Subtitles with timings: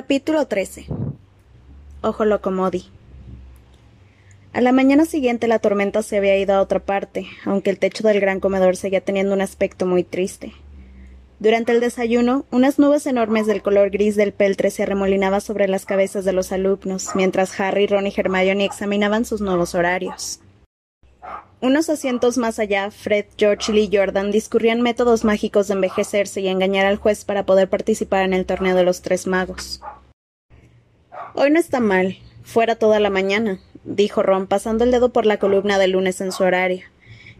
[0.00, 0.86] Capítulo 13
[2.00, 2.86] Ojo Locomodi
[4.54, 8.08] A la mañana siguiente la tormenta se había ido a otra parte, aunque el techo
[8.08, 10.54] del gran comedor seguía teniendo un aspecto muy triste.
[11.38, 15.84] Durante el desayuno, unas nubes enormes del color gris del peltre se arremolinaban sobre las
[15.84, 20.40] cabezas de los alumnos, mientras Harry, Ron y Hermione examinaban sus nuevos horarios.
[21.60, 26.48] Unos asientos más allá, Fred, George y Lee Jordan discurrían métodos mágicos de envejecerse y
[26.48, 29.82] engañar al juez para poder participar en el torneo de los tres magos.
[31.34, 32.16] Hoy no está mal.
[32.42, 36.32] Fuera toda la mañana, dijo Ron, pasando el dedo por la columna del lunes en
[36.32, 36.84] su horario.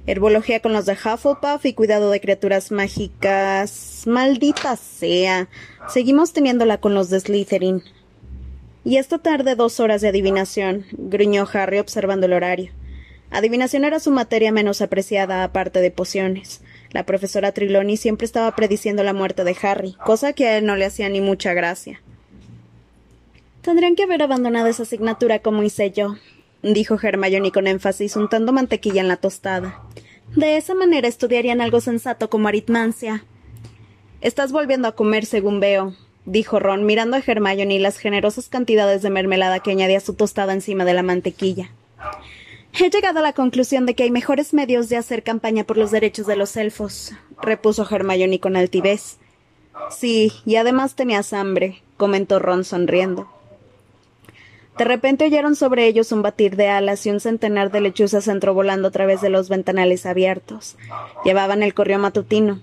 [0.07, 4.05] Herbología con los de Hufflepuff y cuidado de criaturas mágicas.
[4.07, 5.49] Maldita sea.
[5.89, 7.83] Seguimos teniéndola con los de Slytherin.
[8.85, 12.73] Y esta tarde dos horas de adivinación, gruñó Harry observando el horario.
[13.31, 16.63] Adivinación era su materia menos apreciada, aparte de pociones.
[16.91, 20.75] La profesora Triloni siempre estaba prediciendo la muerte de Harry, cosa que a él no
[20.75, 22.03] le hacía ni mucha gracia.
[23.63, 26.17] Tendrían que haber abandonado esa asignatura como hice yo,
[26.63, 29.81] dijo Hermione con énfasis, untando mantequilla en la tostada.
[30.35, 33.25] De esa manera estudiarían algo sensato como aritmancia.
[34.21, 35.95] Estás volviendo a comer, según veo,
[36.25, 40.53] dijo Ron, mirando a Hermione y las generosas cantidades de mermelada que añadía su tostada
[40.53, 41.71] encima de la mantequilla.
[42.73, 45.91] He llegado a la conclusión de que hay mejores medios de hacer campaña por los
[45.91, 49.19] derechos de los elfos, repuso Hermione con altivez.
[49.91, 53.29] Sí, y además tenías hambre, comentó Ron sonriendo.
[54.79, 58.55] De repente oyeron sobre ellos un batir de alas y un centenar de lechuzas entró
[58.55, 60.77] volando a través de los ventanales abiertos.
[61.25, 62.61] Llevaban el correo matutino.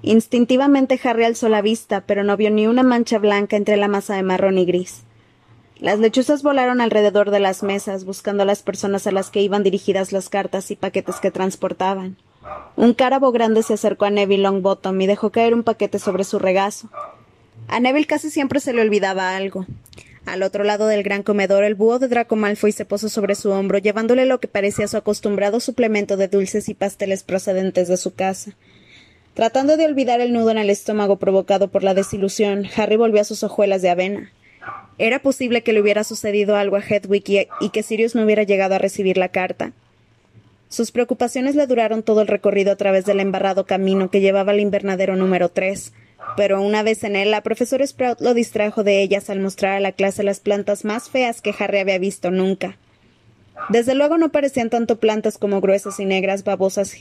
[0.00, 4.14] Instintivamente Harry alzó la vista, pero no vio ni una mancha blanca entre la masa
[4.14, 5.02] de marrón y gris.
[5.80, 9.62] Las lechuzas volaron alrededor de las mesas, buscando a las personas a las que iban
[9.62, 12.16] dirigidas las cartas y paquetes que transportaban.
[12.76, 16.38] Un cárabo grande se acercó a Neville Longbottom y dejó caer un paquete sobre su
[16.38, 16.88] regazo.
[17.68, 19.66] A Neville casi siempre se le olvidaba algo.
[20.26, 23.50] Al otro lado del gran comedor, el búho de Draco Malfoy se posó sobre su
[23.50, 28.14] hombro, llevándole lo que parecía su acostumbrado suplemento de dulces y pasteles procedentes de su
[28.14, 28.52] casa.
[29.34, 33.24] Tratando de olvidar el nudo en el estómago provocado por la desilusión, Harry volvió a
[33.24, 34.32] sus hojuelas de avena.
[34.98, 38.74] Era posible que le hubiera sucedido algo a Hedwig y, que Sirius no hubiera llegado
[38.74, 39.72] a recibir la carta.
[40.68, 44.60] Sus preocupaciones le duraron todo el recorrido a través del embarrado camino que llevaba al
[44.60, 45.92] invernadero número tres,
[46.36, 49.80] pero una vez en él, la profesora Sprout lo distrajo de ellas al mostrar a
[49.80, 52.76] la clase las plantas más feas que Harry había visto nunca.
[53.68, 56.96] Desde luego no parecían tanto plantas como gruesas y negras babosas.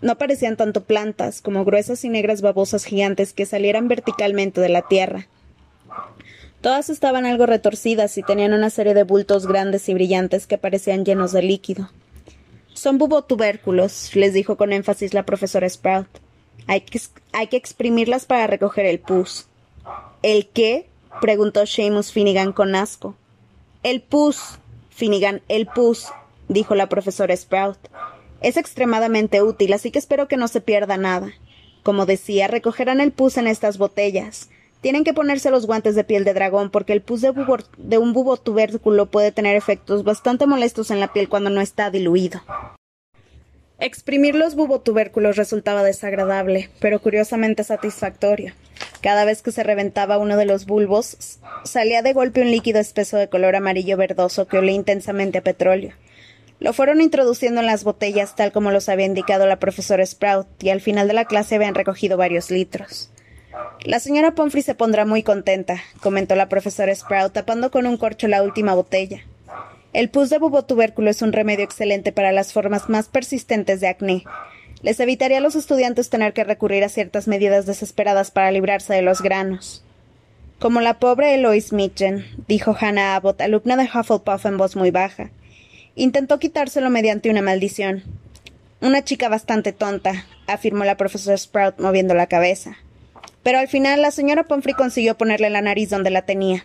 [0.00, 4.82] No parecían tanto plantas como gruesas y negras babosas gigantes que salieran verticalmente de la
[4.82, 5.26] tierra.
[6.60, 11.04] Todas estaban algo retorcidas y tenían una serie de bultos grandes y brillantes que parecían
[11.04, 11.90] llenos de líquido.
[12.74, 16.08] Son bubotubérculos, les dijo con énfasis la profesora Sprout.
[16.66, 17.00] Hay que,
[17.32, 19.46] hay que exprimirlas para recoger el pus.
[20.22, 20.88] ¿El qué?
[21.20, 23.14] preguntó Seamus Finnegan con asco.
[23.82, 24.58] El pus,
[24.90, 26.08] Finnegan, el pus,
[26.48, 27.78] dijo la profesora Sprout.
[28.40, 31.32] Es extremadamente útil, así que espero que no se pierda nada.
[31.82, 34.50] Como decía, recogerán el pus en estas botellas.
[34.80, 38.36] Tienen que ponerse los guantes de piel de dragón porque el pus de, un bubo
[38.36, 42.42] tubérculo puede tener efectos bastante molestos en la piel cuando no está diluido.
[43.78, 48.54] Exprimir los bubotubérculos resultaba desagradable, pero curiosamente satisfactorio.
[49.02, 53.18] Cada vez que se reventaba uno de los bulbos, salía de golpe un líquido espeso
[53.18, 55.92] de color amarillo verdoso que olía intensamente a petróleo.
[56.58, 60.70] Lo fueron introduciendo en las botellas tal como los había indicado la profesora Sprout, y
[60.70, 63.10] al final de la clase habían recogido varios litros.
[63.84, 68.26] La señora Pomfrey se pondrá muy contenta, comentó la profesora Sprout, tapando con un corcho
[68.26, 69.20] la última botella.
[69.92, 74.24] El pus de bubotubérculo es un remedio excelente para las formas más persistentes de acné.
[74.82, 79.02] Les evitaría a los estudiantes tener que recurrir a ciertas medidas desesperadas para librarse de
[79.02, 79.82] los granos.
[80.58, 85.30] Como la pobre Eloise Mitchen, dijo Hannah Abbott, alumna de Hufflepuff en voz muy baja.
[85.94, 88.02] Intentó quitárselo mediante una maldición.
[88.80, 92.76] Una chica bastante tonta, afirmó la profesora Sprout moviendo la cabeza.
[93.46, 96.64] Pero al final la señora Pomfrey consiguió ponerle la nariz donde la tenía.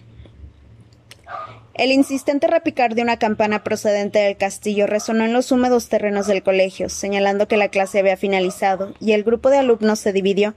[1.75, 6.41] El insistente repicar de una campana procedente del castillo resonó en los húmedos terrenos del
[6.41, 10.55] colegio, señalando que la clase había finalizado, y el grupo de alumnos se dividió.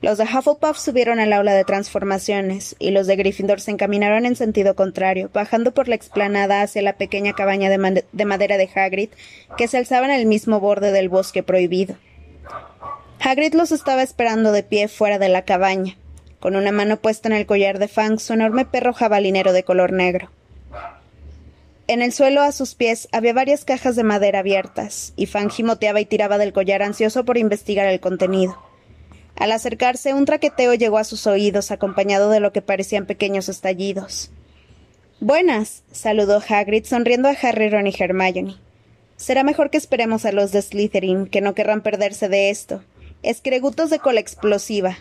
[0.00, 4.36] Los de Hufflepuff subieron al aula de transformaciones, y los de Gryffindor se encaminaron en
[4.36, 9.10] sentido contrario, bajando por la explanada hacia la pequeña cabaña de, de madera de Hagrid,
[9.58, 11.96] que se alzaba en el mismo borde del bosque prohibido.
[13.22, 15.96] Hagrid los estaba esperando de pie fuera de la cabaña,
[16.40, 19.92] con una mano puesta en el collar de Fang, su enorme perro jabalinero de color
[19.92, 20.30] negro.
[21.86, 26.00] En el suelo a sus pies había varias cajas de madera abiertas, y Fang gimoteaba
[26.00, 28.56] y tiraba del collar ansioso por investigar el contenido.
[29.36, 34.30] Al acercarse, un traqueteo llegó a sus oídos, acompañado de lo que parecían pequeños estallidos.
[35.20, 38.56] Buenas, saludó Hagrid, sonriendo a Harry, Ron y Hermione.
[39.18, 42.82] Será mejor que esperemos a los de Slytherin, que no querrán perderse de esto.
[43.22, 44.96] Escregutos de cola explosiva.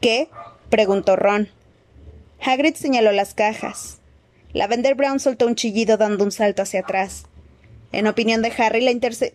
[0.00, 0.28] ¿Qué?
[0.70, 1.48] preguntó Ron.
[2.40, 3.98] Hagrid señaló las cajas.
[4.54, 7.24] Lavender Brown soltó un chillido dando un salto hacia atrás.
[7.92, 8.92] En opinión de Harry, la,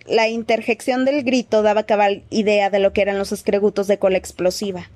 [0.07, 4.17] la, interjección del grito daba cabal idea de lo que eran los escregutos de cola
[4.17, 4.89] explosiva.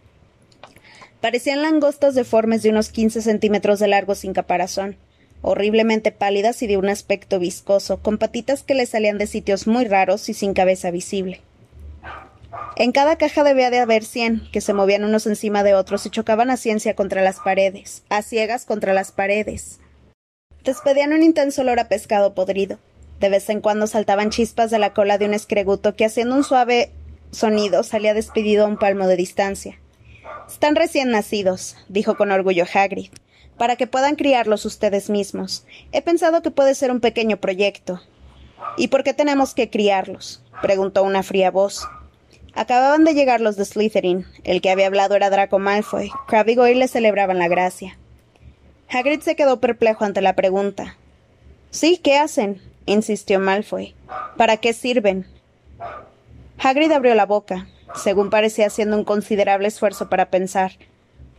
[1.21, 4.97] Parecían langostas deformes de unos quince centímetros de largo sin caparazón,
[5.41, 9.85] horriblemente pálidas y de un aspecto viscoso, con patitas que le salían de sitios muy
[9.85, 11.41] raros y sin cabeza visible.
[12.75, 16.09] En cada caja debía de haber cien, que se movían unos encima de otros y
[16.09, 19.79] chocaban a ciencia contra las paredes, a ciegas contra las paredes.
[20.63, 22.79] Despedían un intenso olor a pescado podrido.
[23.19, 26.43] De vez en cuando saltaban chispas de la cola de un escreguto que, haciendo un
[26.43, 26.91] suave
[27.31, 29.79] sonido, salía despedido a un palmo de distancia.
[30.47, 33.11] Están recién nacidos, dijo con orgullo Hagrid,
[33.57, 35.65] para que puedan criarlos ustedes mismos.
[35.91, 38.01] He pensado que puede ser un pequeño proyecto.
[38.77, 40.43] ¿Y por qué tenemos que criarlos?
[40.61, 41.87] preguntó una fría voz.
[42.55, 44.25] Acababan de llegar los de Slytherin.
[44.43, 46.11] El que había hablado era Draco Malfoy.
[46.27, 47.97] Crabbe y Goyle le celebraban la gracia.
[48.89, 50.97] Hagrid se quedó perplejo ante la pregunta.
[51.71, 52.61] Sí, ¿qué hacen?
[52.85, 53.95] insistió Malfoy.
[54.37, 55.25] ¿Para qué sirven?
[56.59, 60.73] Hagrid abrió la boca, según parecía haciendo un considerable esfuerzo para pensar.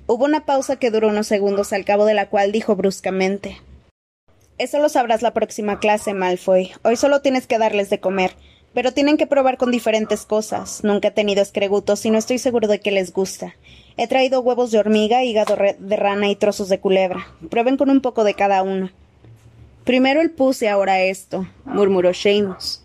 [0.06, 3.60] Hubo una pausa que duró unos segundos, al cabo de la cual dijo bruscamente
[4.58, 6.72] Eso lo sabrás la próxima clase, Malfoy.
[6.82, 8.34] Hoy solo tienes que darles de comer.
[8.74, 10.82] Pero tienen que probar con diferentes cosas.
[10.82, 13.54] Nunca he tenido escregutos y no estoy seguro de que les gusta.
[13.96, 17.28] He traído huevos de hormiga, hígado de rana y trozos de culebra.
[17.48, 18.90] Prueben con un poco de cada uno.
[19.84, 22.82] Primero el pus y ahora esto, murmuró Seamus.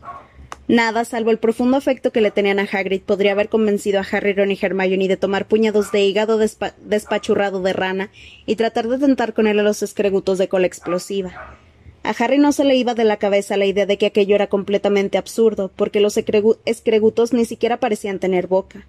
[0.67, 4.33] Nada, salvo el profundo afecto que le tenían a Hagrid, podría haber convencido a Harry,
[4.33, 8.11] Ron y Hermione de tomar puñados de hígado despachurrado de rana
[8.45, 11.57] y tratar de tentar con él a los escregutos de cola explosiva.
[12.03, 14.47] A Harry no se le iba de la cabeza la idea de que aquello era
[14.47, 18.85] completamente absurdo, porque los escregutos ni siquiera parecían tener boca.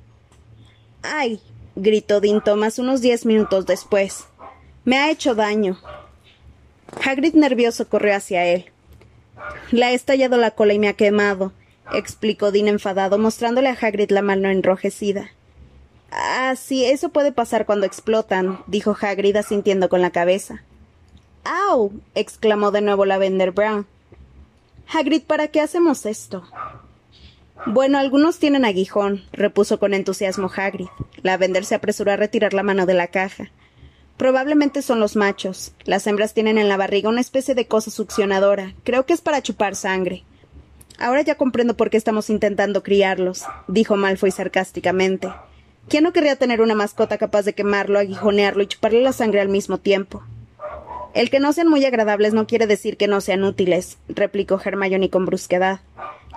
[1.03, 1.41] ¡Ay!
[1.77, 4.25] gritó Dean Thomas unos diez minutos después.
[4.85, 5.79] Me ha hecho daño.
[7.05, 8.67] Hagrid nervioso corrió hacia él.
[9.71, 11.53] Le ha estallado la cola y me ha quemado,
[11.93, 15.31] explicó Dean enfadado, mostrándole a Hagrid la mano enrojecida.
[16.11, 20.62] Ah, sí, eso puede pasar cuando explotan, dijo Hagrid asintiendo con la cabeza.
[21.50, 21.91] ¡Au!
[22.14, 23.85] exclamó de nuevo Lavender Brown.
[24.87, 26.44] Hagrid, ¿para qué hacemos esto?
[27.67, 30.87] Bueno, algunos tienen aguijón, repuso con entusiasmo Hagrid.
[31.23, 33.50] Lavender se apresuró a retirar la mano de la caja.
[34.17, 35.73] Probablemente son los machos.
[35.87, 38.75] Las hembras tienen en la barriga una especie de cosa succionadora.
[38.85, 40.23] Creo que es para chupar sangre.
[41.00, 45.29] Ahora ya comprendo por qué estamos intentando criarlos, dijo Malfoy sarcásticamente.
[45.88, 49.49] ¿Quién no querría tener una mascota capaz de quemarlo, aguijonearlo y chuparle la sangre al
[49.49, 50.23] mismo tiempo?
[51.12, 55.11] El que no sean muy agradables no quiere decir que no sean útiles, replicó Hermione
[55.11, 55.81] con brusquedad.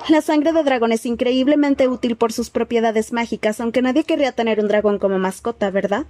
[0.10, 4.60] La sangre de dragón es increíblemente útil por sus propiedades mágicas, aunque nadie querría tener
[4.60, 6.06] un dragón como mascota, ¿verdad?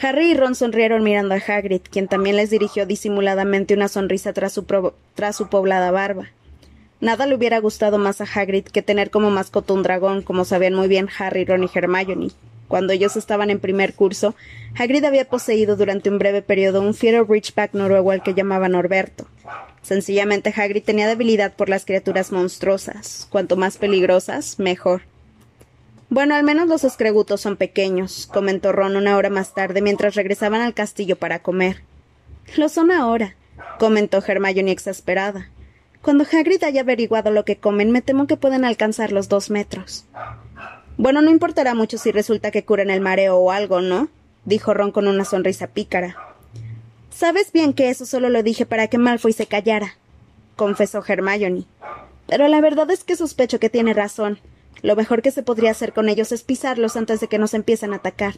[0.00, 4.52] Harry y Ron sonrieron mirando a Hagrid, quien también les dirigió disimuladamente una sonrisa tras
[4.52, 4.64] su,
[5.14, 6.26] tras su poblada barba.
[7.00, 10.74] Nada le hubiera gustado más a Hagrid que tener como mascota un dragón, como sabían
[10.74, 12.30] muy bien Harry, Ron y Hermione.
[12.68, 14.34] Cuando ellos estaban en primer curso,
[14.78, 19.26] Hagrid había poseído durante un breve periodo un fiero Ridgeback noruego al que llamaban Norberto.
[19.82, 23.26] Sencillamente Hagrid tenía debilidad por las criaturas monstruosas.
[23.30, 25.02] Cuanto más peligrosas, mejor.
[26.10, 30.60] Bueno, al menos los escregutos son pequeños, comentó Ron una hora más tarde mientras regresaban
[30.60, 31.82] al castillo para comer.
[32.56, 33.34] Lo son ahora,
[33.78, 35.50] comentó Hermione exasperada.
[36.00, 40.06] Cuando Hagrid haya averiguado lo que comen, me temo que pueden alcanzar los dos metros.
[40.98, 44.08] Bueno, no importará mucho si resulta que curan el mareo o algo, ¿no?
[44.44, 46.16] dijo Ron con una sonrisa pícara.
[47.14, 49.96] Sabes bien que eso solo lo dije para que Malfoy se callara,
[50.56, 51.66] confesó Hermione.
[52.26, 54.40] Pero la verdad es que sospecho que tiene razón.
[54.82, 57.92] Lo mejor que se podría hacer con ellos es pisarlos antes de que nos empiecen
[57.92, 58.34] a atacar.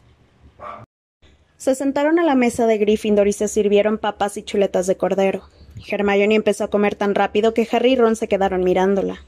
[1.57, 5.45] Se sentaron a la mesa de Gryffindor y se sirvieron papas y chuletas de cordero.
[5.91, 9.23] Hermione empezó a comer tan rápido que Harry y Ron se quedaron mirándola.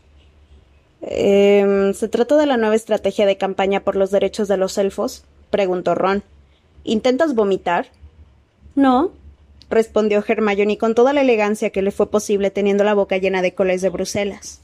[1.02, 5.24] Eh, ¿Se trata de la nueva estrategia de campaña por los derechos de los elfos?
[5.50, 6.22] preguntó Ron.
[6.84, 7.86] ¿Intentas vomitar?
[8.74, 9.12] No,
[9.68, 13.54] respondió Hermione con toda la elegancia que le fue posible teniendo la boca llena de
[13.54, 14.60] coles de Bruselas.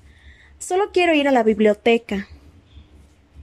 [0.58, 2.28] Solo quiero ir a la biblioteca.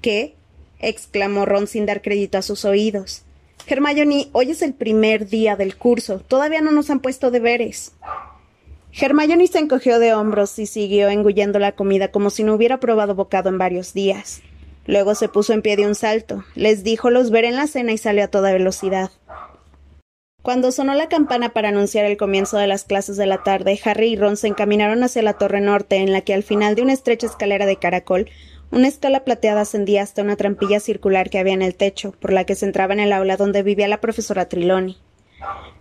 [0.01, 0.35] ¿Qué?
[0.79, 3.23] exclamó Ron sin dar crédito a sus oídos.
[3.67, 6.19] Hermione, hoy es el primer día del curso.
[6.19, 7.93] Todavía no nos han puesto deberes.
[8.97, 13.13] Hermione se encogió de hombros y siguió engullendo la comida como si no hubiera probado
[13.13, 14.41] bocado en varios días.
[14.85, 17.91] Luego se puso en pie de un salto, les dijo los veré en la cena
[17.91, 19.11] y salió a toda velocidad.
[20.41, 24.13] Cuando sonó la campana para anunciar el comienzo de las clases de la tarde, Harry
[24.13, 26.93] y Ron se encaminaron hacia la torre norte, en la que al final de una
[26.93, 28.29] estrecha escalera de caracol,
[28.71, 32.45] una escala plateada ascendía hasta una trampilla circular que había en el techo, por la
[32.45, 34.97] que se entraba en el aula donde vivía la profesora Triloni.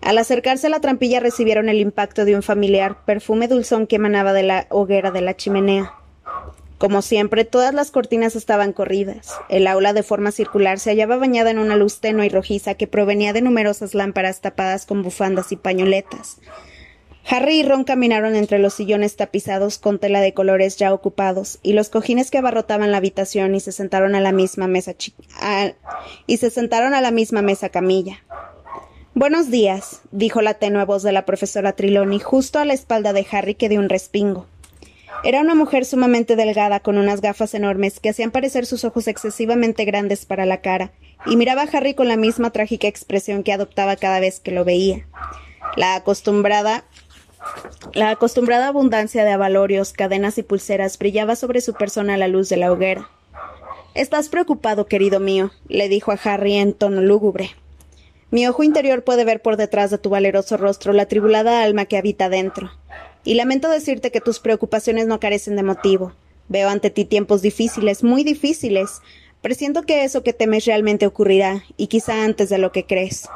[0.05, 4.35] Al acercarse a la trampilla recibieron el impacto de un familiar perfume dulzón que emanaba
[4.35, 5.95] de la hoguera de la chimenea.
[6.77, 9.35] Como siempre, todas las cortinas estaban corridas.
[9.49, 12.87] El aula de forma circular se hallaba bañada en una luz tenue y rojiza que
[12.87, 16.39] provenía de numerosas lámparas tapadas con bufandas y pañoletas.
[17.27, 21.73] Harry y Ron caminaron entre los sillones tapizados con tela de colores ya ocupados y
[21.73, 24.95] los cojines que abarrotaban la habitación y se sentaron a la misma mesa
[26.27, 28.23] y se sentaron a la misma mesa camilla.
[29.17, 33.25] Buenos días, dijo la tenue voz de la profesora Triloni justo a la espalda de
[33.31, 34.47] Harry que dio un respingo.
[35.23, 39.85] Era una mujer sumamente delgada, con unas gafas enormes que hacían parecer sus ojos excesivamente
[39.85, 40.91] grandes para la cara,
[41.27, 44.65] y miraba a Harry con la misma trágica expresión que adoptaba cada vez que lo
[44.65, 45.07] veía.
[45.77, 46.83] La acostumbrada
[47.93, 52.49] la acostumbrada abundancia de avalorios, cadenas y pulseras brillaba sobre su persona a la luz
[52.49, 53.09] de la hoguera.
[53.95, 57.55] Estás preocupado, querido mío, le dijo a Harry en tono lúgubre.
[58.35, 61.97] Mi ojo interior puede ver por detrás de tu valeroso rostro la tribulada alma que
[61.97, 62.69] habita dentro
[63.23, 66.15] y lamento decirte que tus preocupaciones no carecen de motivo.
[66.49, 69.03] Veo ante ti tiempos difíciles, muy difíciles.
[69.41, 73.29] Presiento que eso que temes realmente ocurrirá, y quizá antes de lo que crees.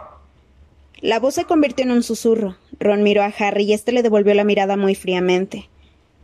[1.00, 2.56] La voz se convirtió en un susurro.
[2.80, 5.68] Ron miró a Harry y éste le devolvió la mirada muy fríamente.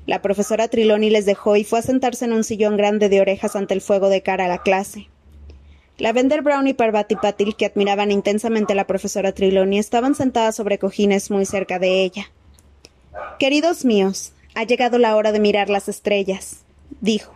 [0.04, 3.54] La profesora Triloni les dejó y fue a sentarse en un sillón grande de orejas
[3.54, 5.06] ante el fuego de cara a la clase.
[5.96, 10.78] Lavender Brown y Parvati Patil, que admiraban intensamente a la profesora Triloni, estaban sentadas sobre
[10.78, 12.30] cojines muy cerca de ella.
[13.38, 16.64] Queridos míos, ha llegado la hora de mirar las estrellas,
[17.00, 17.32] dijo.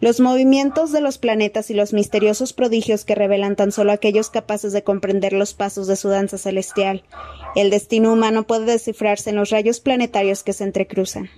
[0.00, 4.72] Los movimientos de los planetas y los misteriosos prodigios que revelan tan solo aquellos capaces
[4.72, 7.04] de comprender los pasos de su danza celestial.
[7.54, 11.30] El destino humano puede descifrarse en los rayos planetarios que se entrecruzan.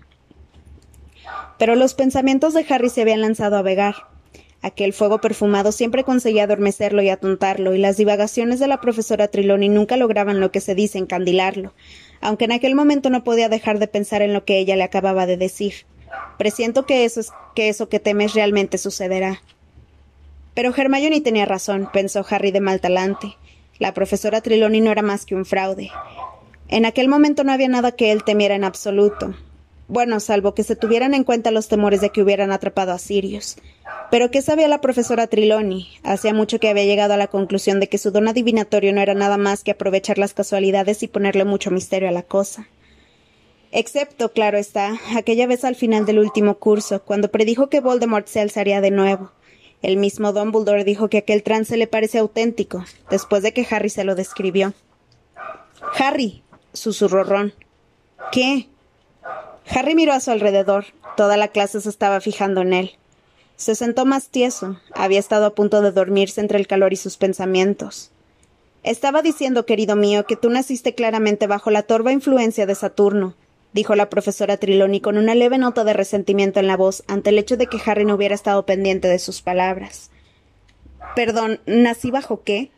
[1.58, 4.13] Pero los pensamientos de Harry se habían lanzado a vegar.
[4.64, 9.68] Aquel fuego perfumado siempre conseguía adormecerlo y atontarlo, y las divagaciones de la profesora Triloni
[9.68, 11.74] nunca lograban lo que se dice encandilarlo,
[12.22, 15.26] aunque en aquel momento no podía dejar de pensar en lo que ella le acababa
[15.26, 15.84] de decir.
[16.38, 19.42] Presiento que eso, es, que eso que temes realmente sucederá.
[20.54, 23.36] Pero Hermione tenía razón, pensó Harry de mal talante.
[23.78, 25.90] La profesora Triloni no era más que un fraude.
[26.68, 29.34] En aquel momento no había nada que él temiera en absoluto.
[29.86, 33.56] Bueno, salvo que se tuvieran en cuenta los temores de que hubieran atrapado a Sirius.
[34.10, 35.88] Pero ¿qué sabía la profesora Triloni?
[36.02, 39.14] Hacía mucho que había llegado a la conclusión de que su don adivinatorio no era
[39.14, 42.68] nada más que aprovechar las casualidades y ponerle mucho misterio a la cosa.
[43.72, 48.40] Excepto, claro está, aquella vez al final del último curso, cuando predijo que Voldemort se
[48.40, 49.32] alzaría de nuevo.
[49.82, 54.04] El mismo Dumbledore dijo que aquel trance le parece auténtico, después de que Harry se
[54.04, 54.72] lo describió.
[55.98, 57.52] Harry, susurró Ron.
[58.32, 58.68] ¿Qué?
[59.68, 60.86] Harry miró a su alrededor.
[61.16, 62.92] Toda la clase se estaba fijando en él.
[63.56, 64.80] Se sentó más tieso.
[64.94, 68.10] Había estado a punto de dormirse entre el calor y sus pensamientos.
[68.82, 73.34] Estaba diciendo, querido mío, que tú naciste claramente bajo la torva influencia de Saturno,
[73.72, 77.38] dijo la profesora Triloni con una leve nota de resentimiento en la voz ante el
[77.38, 80.10] hecho de que Harry no hubiera estado pendiente de sus palabras.
[81.16, 82.70] Perdón, ¿nací bajo qué?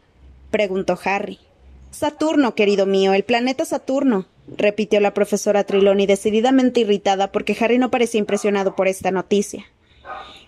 [0.53, 1.41] preguntó Harry.
[1.91, 7.91] Saturno, querido mío, el planeta Saturno, repitió la profesora Triloni decididamente irritada porque Harry no
[7.91, 9.67] parecía impresionado por esta noticia.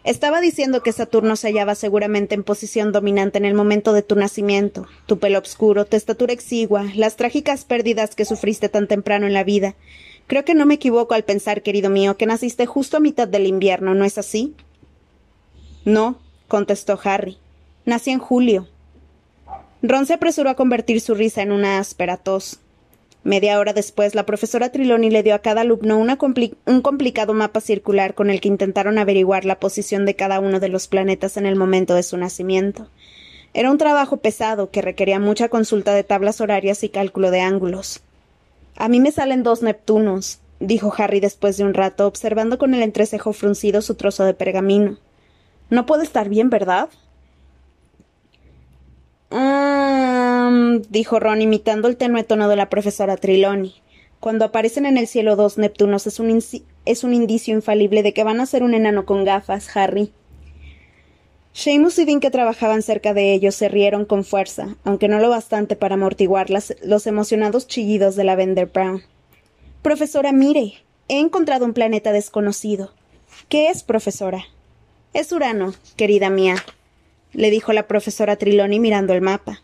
[0.05, 4.15] Estaba diciendo que Saturno se hallaba seguramente en posición dominante en el momento de tu
[4.15, 9.35] nacimiento, tu pelo oscuro, tu estatura exigua, las trágicas pérdidas que sufriste tan temprano en
[9.35, 9.75] la vida.
[10.27, 13.47] Creo que no me equivoco al pensar, querido mío, que naciste justo a mitad del
[13.47, 14.55] invierno, ¿no es así?
[15.85, 17.39] No, contestó Harry.
[17.85, 18.69] Nací en julio.
[19.83, 22.61] Ron se apresuró a convertir su risa en una áspera tos.
[23.29, 28.15] Media hora después, la profesora Triloni le dio a cada alumno un complicado mapa circular
[28.15, 31.55] con el que intentaron averiguar la posición de cada uno de los planetas en el
[31.55, 32.89] momento de su nacimiento.
[33.53, 38.01] Era un trabajo pesado que requería mucha consulta de tablas horarias y cálculo de ángulos.
[38.77, 42.81] A mí me salen dos Neptunos, dijo Harry después de un rato, observando con el
[42.81, 44.97] entrecejo fruncido su trozo de pergamino.
[45.69, 46.89] No puede estar bien, ¿verdad?
[50.89, 53.75] Dijo Ron imitando el tenue tono de la profesora Triloni.
[54.21, 56.43] Cuando aparecen en el cielo dos Neptunos es un,
[56.85, 60.13] es un indicio infalible de que van a ser un enano con gafas, Harry.
[61.53, 65.29] Seamus y Dean, que trabajaban cerca de ellos, se rieron con fuerza, aunque no lo
[65.29, 69.03] bastante para amortiguar los emocionados chillidos de la Vender Brown.
[69.83, 70.75] Profesora, mire,
[71.09, 72.93] he encontrado un planeta desconocido.
[73.49, 74.45] ¿Qué es, profesora?
[75.15, 76.57] Es Urano, querida mía,
[77.33, 79.63] le dijo la profesora Triloni mirando el mapa.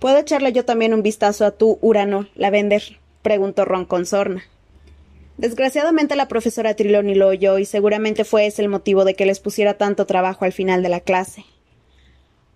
[0.00, 2.82] ¿Puedo echarle yo también un vistazo a tu Urano, Lavender?
[3.20, 4.42] preguntó Ron con sorna.
[5.36, 9.40] Desgraciadamente la profesora Triloni lo oyó y seguramente fue ese el motivo de que les
[9.40, 11.44] pusiera tanto trabajo al final de la clase.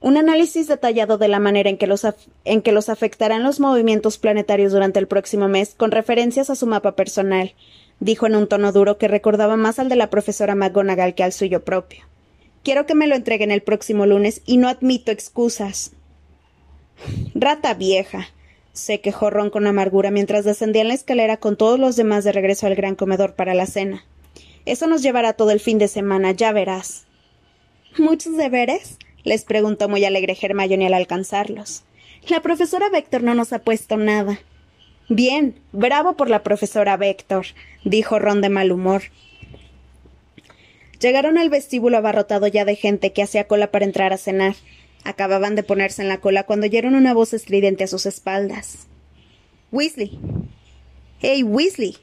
[0.01, 2.07] Un análisis detallado de la manera en que, los
[2.47, 6.67] en que los afectarán los movimientos planetarios durante el próximo mes, con referencias a su
[6.67, 7.55] mapa personal,
[8.01, 11.33] dijo en un tono duro que recordaba más al de la profesora McGonagall que al
[11.33, 12.05] suyo propio.
[12.63, 15.93] Quiero que me lo entreguen el próximo lunes y no admito excusas.
[17.35, 18.29] Rata vieja,
[18.73, 22.33] se quejó Ron con amargura mientras descendía en la escalera con todos los demás de
[22.33, 24.05] regreso al gran comedor para la cena.
[24.67, 27.07] Eso nos llevará todo el fin de semana, ya verás.
[27.99, 28.99] ¿Muchos deberes?
[29.23, 31.85] les preguntó muy alegre Hermione al alcanzarlos.
[32.29, 34.39] La profesora Vector no nos ha puesto nada.
[35.09, 37.47] Bien, bravo por la profesora Vector,
[37.85, 39.03] dijo Ron de mal humor.
[40.99, 44.55] Llegaron al vestíbulo abarrotado ya de gente que hacía cola para entrar a cenar.
[45.05, 48.87] Acababan de ponerse en la cola cuando oyeron una voz estridente a sus espaldas.
[49.71, 50.19] Weasley.
[51.21, 51.97] ¡Hey, Weasley!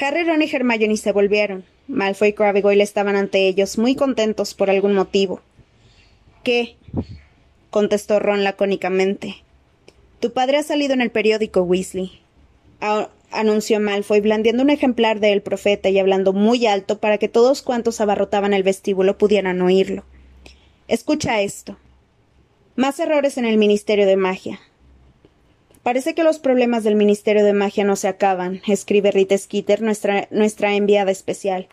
[0.00, 1.64] Harry, Ron y Hermione se volvieron.
[1.88, 5.40] Malfoy y Crabbe Goyle estaban ante ellos, muy contentos por algún motivo.
[6.42, 6.76] ¿Qué?
[7.70, 9.36] contestó Ron lacónicamente.
[10.20, 12.20] Tu padre ha salido en el periódico, Weasley.
[13.30, 17.62] anunció Malfoy, blandiendo un ejemplar de El Profeta y hablando muy alto para que todos
[17.62, 20.04] cuantos abarrotaban el vestíbulo pudieran oírlo.
[20.92, 21.78] Escucha esto.
[22.76, 24.60] Más errores en el Ministerio de Magia.
[25.82, 30.28] Parece que los problemas del Ministerio de Magia no se acaban, escribe Rita Skeeter, nuestra,
[30.30, 31.68] nuestra enviada especial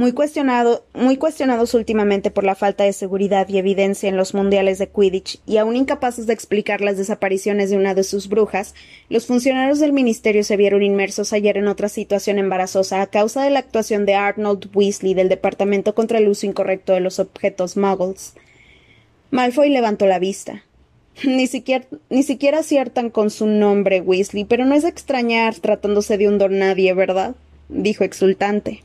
[0.00, 4.78] muy, cuestionado, muy cuestionados últimamente por la falta de seguridad y evidencia en los mundiales
[4.78, 8.74] de Quidditch, y aún incapaces de explicar las desapariciones de una de sus brujas,
[9.10, 13.50] los funcionarios del ministerio se vieron inmersos ayer en otra situación embarazosa a causa de
[13.50, 18.32] la actuación de Arnold Weasley del Departamento contra el Uso Incorrecto de los Objetos Muggles.
[19.30, 20.64] Malfoy levantó la vista.
[21.24, 26.28] Ni siquiera, ni siquiera aciertan con su nombre, Weasley, pero no es extrañar tratándose de
[26.28, 27.34] un don nadie, ¿verdad?
[27.68, 28.82] dijo exultante.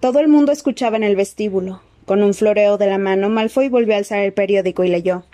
[0.00, 1.82] Todo el mundo escuchaba en el vestíbulo.
[2.06, 5.24] Con un floreo de la mano, Malfoy volvió a alzar el periódico y leyó.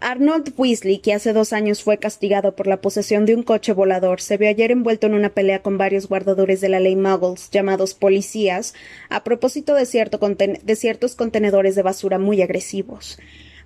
[0.00, 4.20] Arnold Weasley, que hace dos años fue castigado por la posesión de un coche volador,
[4.20, 7.94] se vio ayer envuelto en una pelea con varios guardadores de la ley Muggles, llamados
[7.94, 8.74] policías,
[9.08, 13.18] a propósito de, ciertos contenedores de basura muy agresivos.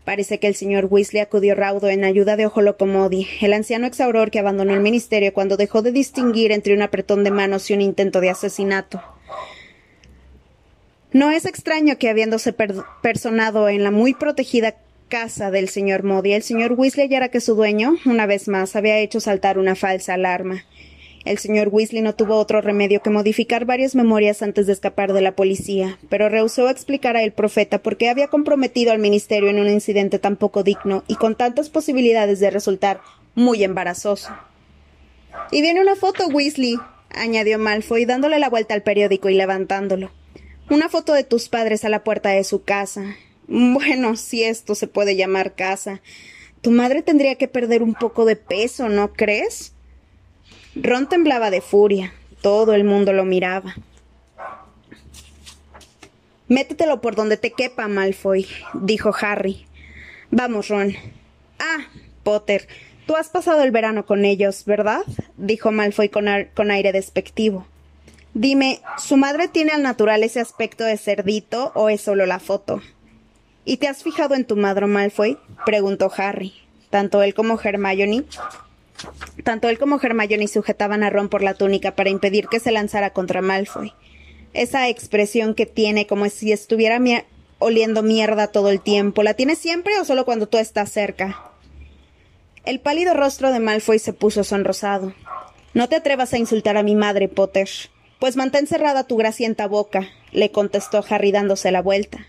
[0.04, 4.30] Parece que el señor Weasley acudió raudo en ayuda de Ojo Locomodi, el anciano exauror
[4.30, 7.82] que abandonó el ministerio cuando dejó de distinguir entre un apretón de manos y un
[7.82, 9.02] intento de asesinato.
[11.12, 12.54] No es extraño que habiéndose
[13.02, 14.76] personado en la muy protegida
[15.12, 18.98] casa del señor Modi, el señor Weasley hallara que su dueño, una vez más, había
[18.98, 20.64] hecho saltar una falsa alarma.
[21.26, 25.20] El señor Weasley no tuvo otro remedio que modificar varias memorias antes de escapar de
[25.20, 29.58] la policía, pero rehusó explicar a el profeta por qué había comprometido al ministerio en
[29.58, 33.02] un incidente tan poco digno y con tantas posibilidades de resultar
[33.34, 34.30] muy embarazoso.
[35.50, 36.78] Y viene una foto, Weasley,
[37.10, 40.10] añadió Malfoy, dándole la vuelta al periódico y levantándolo.
[40.70, 43.14] Una foto de tus padres a la puerta de su casa.
[43.48, 46.00] Bueno, si esto se puede llamar casa.
[46.60, 49.72] Tu madre tendría que perder un poco de peso, ¿no crees?
[50.74, 52.12] Ron temblaba de furia.
[52.40, 53.74] Todo el mundo lo miraba.
[56.48, 59.66] Métetelo por donde te quepa, Malfoy, dijo Harry.
[60.30, 60.94] Vamos, Ron.
[61.58, 61.86] Ah,
[62.22, 62.68] Potter,
[63.06, 65.02] tú has pasado el verano con ellos, ¿verdad?
[65.36, 67.66] dijo Malfoy con, con aire despectivo.
[68.34, 72.80] Dime, ¿su madre tiene al natural ese aspecto de cerdito o es solo la foto?
[73.64, 75.38] ¿Y te has fijado en tu madre Malfoy?
[75.64, 76.52] preguntó Harry.
[76.90, 78.24] Tanto él como Hermione
[79.44, 83.12] tanto él como Hermione sujetaban a Ron por la túnica para impedir que se lanzara
[83.12, 83.92] contra Malfoy.
[84.52, 87.00] Esa expresión que tiene como si estuviera
[87.58, 91.52] oliendo mierda todo el tiempo, ¿la tiene siempre o solo cuando tú estás cerca?
[92.64, 95.14] El pálido rostro de Malfoy se puso sonrosado.
[95.74, 97.68] No te atrevas a insultar a mi madre, Potter,
[98.20, 102.26] pues mantén cerrada tu gracienta boca, le contestó Harry dándose la vuelta.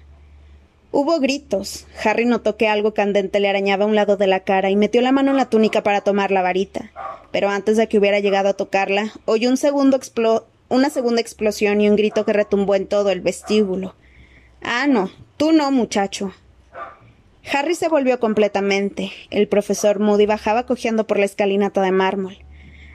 [0.96, 1.88] Hubo gritos.
[2.04, 5.12] Harry notó que algo candente le arañaba un lado de la cara y metió la
[5.12, 6.92] mano en la túnica para tomar la varita.
[7.32, 9.98] Pero antes de que hubiera llegado a tocarla, oyó una segunda
[11.20, 13.96] explosión y un grito que retumbó en todo el vestíbulo.
[14.62, 16.32] Ah, no, tú no, muchacho.
[17.52, 19.12] Harry se volvió completamente.
[19.32, 22.38] El profesor Moody bajaba cojeando por la escalinata de mármol.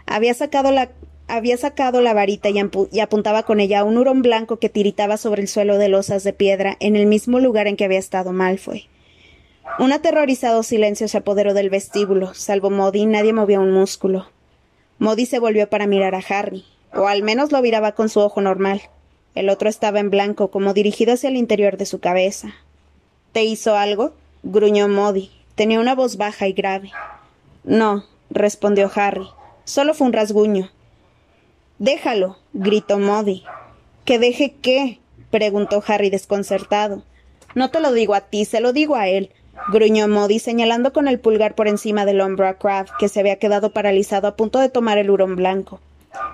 [0.07, 0.91] Había sacado la
[1.29, 5.43] había sacado la varita y, apuntaba con ella a un hurón blanco que tiritaba sobre
[5.43, 8.89] el suelo de losas de piedra en el mismo lugar en que había estado Malfoy.
[9.79, 12.35] Un aterrorizado silencio se apoderó del vestíbulo.
[12.35, 14.27] Salvo Modi, nadie movía un músculo.
[14.99, 18.41] Modi se volvió para mirar a Harry, o al menos lo miraba con su ojo
[18.41, 18.83] normal.
[19.35, 22.55] El otro estaba en blanco, como dirigido hacia el interior de su cabeza.
[23.33, 24.15] ¿Te hizo algo?
[24.43, 25.31] gruñó Modi.
[25.55, 26.91] Tenía una voz baja y grave.
[27.63, 29.29] No, respondió Harry.
[29.65, 30.71] Solo fue un rasguño.
[31.79, 33.45] Déjalo, gritó Modi.
[34.05, 34.99] ¿Que deje qué?
[35.31, 37.05] preguntó Harry desconcertado.
[37.55, 39.31] No te lo digo a ti, se lo digo a él,
[39.73, 43.39] gruñó Modi señalando con el pulgar por encima del hombro a Kraft, que se había
[43.39, 45.81] quedado paralizado a punto de tomar el hurón blanco.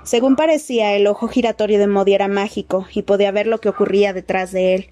[0.03, 4.13] Según parecía, el ojo giratorio de Modi era mágico y podía ver lo que ocurría
[4.13, 4.91] detrás de él.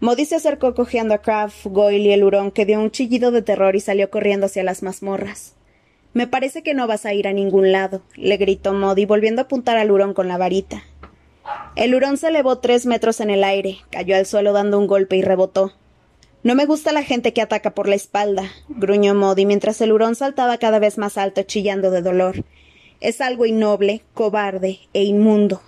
[0.00, 3.42] Modi se acercó cojeando a Kraft, Goyle y el hurón, que dio un chillido de
[3.42, 5.54] terror y salió corriendo hacia las mazmorras.
[6.14, 9.44] Me parece que no vas a ir a ningún lado, le gritó Modi, volviendo a
[9.44, 10.84] apuntar al hurón con la varita.
[11.74, 15.16] El hurón se elevó tres metros en el aire, cayó al suelo dando un golpe
[15.16, 15.72] y rebotó.
[16.42, 20.14] No me gusta la gente que ataca por la espalda, gruñó Modi mientras el hurón
[20.14, 22.44] saltaba cada vez más alto, chillando de dolor.
[23.00, 25.62] Es algo innoble, cobarde e inmundo.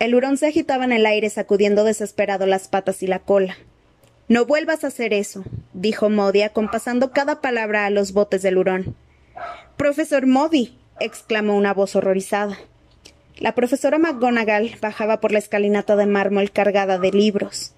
[0.00, 3.56] El hurón se agitaba en el aire sacudiendo desesperado las patas y la cola.
[4.28, 8.96] No vuelvas a hacer eso, dijo Modi, acompasando cada palabra a los botes del hurón.
[9.80, 12.58] Profesor Modi, exclamó una voz horrorizada.
[13.38, 17.72] La profesora McGonagall bajaba por la escalinata de mármol cargada de libros.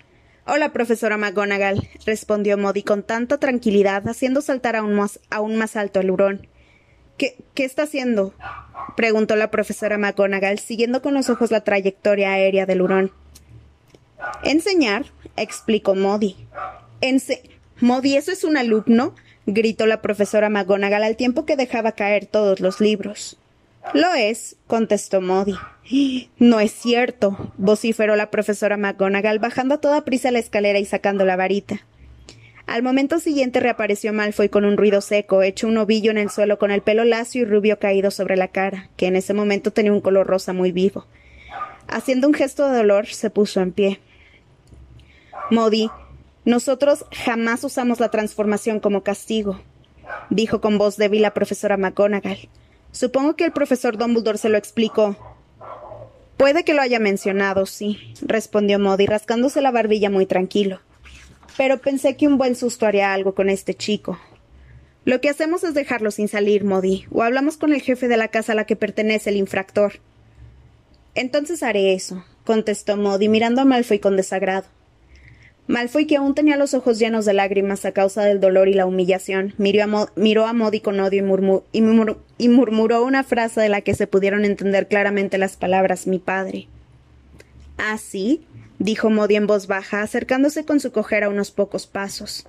[0.45, 6.01] Hola, profesora McGonagall, respondió Modi con tanta tranquilidad, haciendo saltar aún más, aún más alto
[6.01, 6.49] el hurón.
[7.19, 8.35] ¿Qué, está haciendo?
[8.97, 13.13] preguntó la profesora McGonagall, siguiendo con los ojos la trayectoria aérea del hurón.
[14.43, 15.05] Enseñar,
[15.37, 16.35] explicó Modi.
[17.01, 17.49] Ense
[17.81, 19.15] Modi, ¿eso es un alumno?
[19.47, 23.39] Gritó la profesora McGonagall al tiempo que dejaba caer todos los libros.
[23.95, 25.57] Lo es, contestó Modi.
[26.39, 31.25] No es cierto, vociferó la profesora McGonagall, bajando a toda prisa la escalera y sacando
[31.25, 31.81] la varita.
[32.67, 36.59] Al momento siguiente reapareció Malfoy con un ruido seco, hecho un ovillo en el suelo
[36.59, 39.93] con el pelo lacio y rubio caído sobre la cara, que en ese momento tenía
[39.93, 41.07] un color rosa muy vivo.
[41.89, 44.01] Haciendo un gesto de dolor, se puso en pie.
[45.51, 45.91] Modi,
[46.45, 49.61] nosotros jamás usamos la transformación como castigo,
[50.31, 52.49] dijo con voz débil la profesora McGonagall.
[52.91, 55.17] Supongo que el profesor Dumbledore se lo explicó.
[56.37, 60.81] Puede que lo haya mencionado, sí, respondió Modi, rascándose la barbilla muy tranquilo
[61.57, 64.19] pero pensé que un buen susto haría algo con este chico.
[65.05, 68.29] Lo que hacemos es dejarlo sin salir, Modi, o hablamos con el jefe de la
[68.29, 69.95] casa a la que pertenece el infractor.
[71.15, 74.67] Entonces haré eso, contestó Modi, mirando a Malfoy con desagrado.
[75.69, 78.85] Malfoy, que aún tenía los ojos llenos de lágrimas a causa del dolor y la
[78.85, 81.79] humillación, miró a, a Modi con odio y,
[82.39, 86.67] y murmuró una frase de la que se pudieron entender claramente las palabras mi padre.
[87.79, 88.45] ¿Ah, sí?
[88.79, 92.47] dijo Modi en voz baja, acercándose con su cojera unos pocos pasos.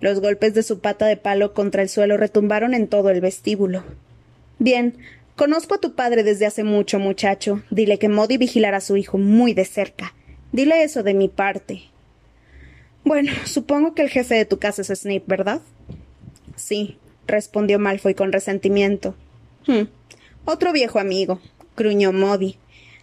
[0.00, 3.84] Los golpes de su pata de palo contra el suelo retumbaron en todo el vestíbulo.
[4.58, 4.96] Bien,
[5.36, 7.62] conozco a tu padre desde hace mucho, muchacho.
[7.70, 10.14] Dile que Modi vigilará a su hijo muy de cerca.
[10.52, 11.91] Dile eso de mi parte.
[13.04, 15.60] Bueno, supongo que el jefe de tu casa es Snape, ¿verdad?
[16.56, 19.14] Sí, respondió Malfoy con resentimiento.
[19.66, 19.88] Hmm,
[20.44, 21.40] otro viejo amigo,
[21.76, 22.58] gruñó Modi.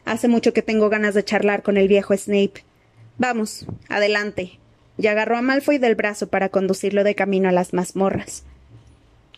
[0.06, 2.64] Hace mucho que tengo ganas de charlar con el viejo Snape.
[3.18, 4.60] Vamos, adelante.
[4.98, 8.44] Y agarró a Malfoy del brazo para conducirlo de camino a las mazmorras.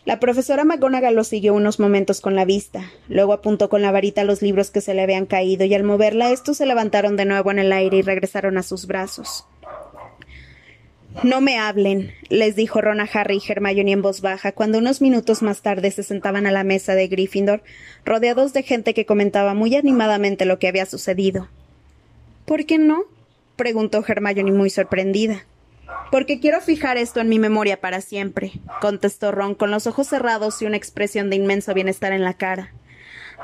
[0.04, 2.90] La profesora McGonagall lo siguió unos momentos con la vista.
[3.08, 6.32] Luego apuntó con la varita los libros que se le habían caído y al moverla
[6.32, 9.46] estos se levantaron de nuevo en el aire y regresaron a sus brazos.
[11.22, 15.00] No me hablen, les dijo Ron a Harry y Hermione en voz baja cuando unos
[15.00, 17.62] minutos más tarde se sentaban a la mesa de Gryffindor,
[18.04, 21.48] rodeados de gente que comentaba muy animadamente lo que había sucedido.
[22.44, 23.04] ¿Por qué no?
[23.56, 25.44] preguntó Hermione muy sorprendida.
[26.10, 30.60] Porque quiero fijar esto en mi memoria para siempre, contestó Ron con los ojos cerrados
[30.60, 32.72] y una expresión de inmenso bienestar en la cara.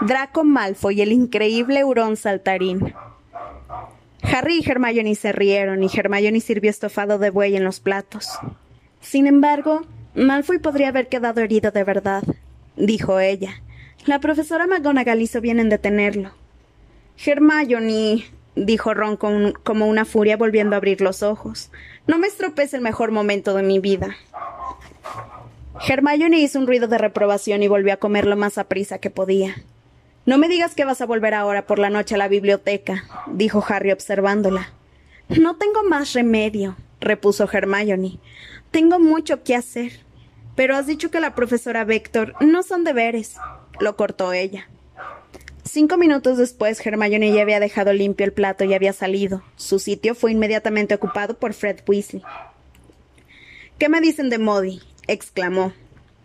[0.00, 2.94] Draco Malfoy, el increíble hurón saltarín.
[4.22, 8.28] Harry y Hermione se rieron y Hermione sirvió estofado de buey en los platos.
[9.00, 9.83] Sin embargo,
[10.14, 12.24] Malfoy podría haber quedado herido de verdad,
[12.76, 13.62] dijo ella.
[14.07, 16.33] La profesora McGonagall hizo bien en detenerlo.
[17.24, 21.70] Hermione, dijo Ron como una furia volviendo a abrir los ojos.
[22.07, 24.16] No me estropees el mejor momento de mi vida.
[25.87, 29.57] Hermione hizo un ruido de reprobación y volvió a comer lo más aprisa que podía.
[30.28, 33.64] No me digas que vas a volver ahora por la noche a la biblioteca, dijo
[33.66, 34.74] Harry observándola.
[35.30, 38.18] No tengo más remedio, repuso Hermione.
[38.70, 40.00] Tengo mucho que hacer.
[40.54, 43.36] Pero has dicho que la profesora Vector no son deberes,
[43.80, 44.68] lo cortó ella.
[45.64, 49.42] Cinco minutos después, Hermione ya había dejado limpio el plato y había salido.
[49.56, 52.22] Su sitio fue inmediatamente ocupado por Fred Weasley.
[53.78, 54.82] ¿Qué me dicen de Modi?
[55.06, 55.72] exclamó.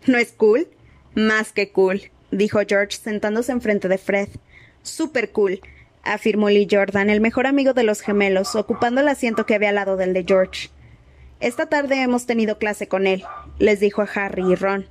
[0.06, 0.68] ¿No es cool?
[1.14, 4.28] Más que cool, dijo George sentándose enfrente de Fred.
[4.82, 5.60] Super cool.
[6.02, 9.76] afirmó Lee Jordan, el mejor amigo de los gemelos, ocupando el asiento que había al
[9.76, 10.68] lado del de George.
[11.40, 13.24] Esta tarde hemos tenido clase con él,
[13.58, 14.86] les dijo a Harry y Ron.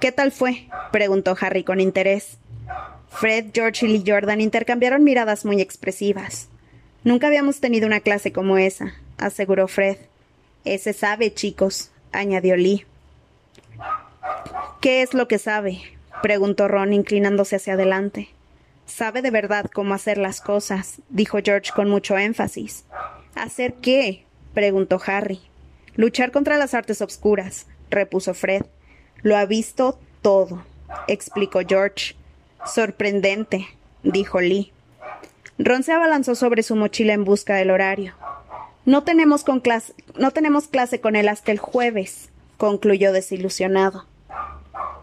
[0.00, 0.68] ¿Qué tal fue?
[0.90, 2.38] preguntó Harry con interés.
[3.08, 6.48] Fred, George y Lee Jordan intercambiaron miradas muy expresivas.
[7.04, 9.96] Nunca habíamos tenido una clase como esa, aseguró Fred.
[10.64, 12.84] Ese sabe, chicos, añadió Lee.
[14.80, 15.80] ¿Qué es lo que sabe?
[16.22, 18.28] Preguntó Ron, inclinándose hacia adelante.
[18.86, 22.84] Sabe de verdad cómo hacer las cosas, dijo George con mucho énfasis.
[23.34, 24.24] ¿Hacer qué?
[24.52, 25.40] preguntó Harry.
[25.94, 28.64] Luchar contra las artes obscuras, repuso Fred.
[29.22, 30.64] Lo ha visto todo,
[31.08, 32.16] explicó George.
[32.66, 33.68] Sorprendente,
[34.02, 34.72] dijo Lee.
[35.58, 38.14] Ron se abalanzó sobre su mochila en busca del horario.
[38.86, 39.62] No tenemos, con
[40.16, 44.06] no tenemos clase con él hasta el jueves, concluyó desilusionado.